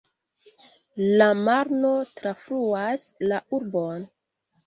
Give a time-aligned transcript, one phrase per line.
[1.21, 1.91] La Marno
[2.21, 4.09] trafluas la urbon.